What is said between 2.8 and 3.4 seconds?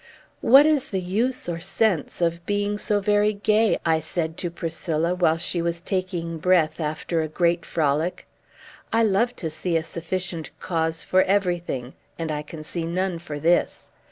very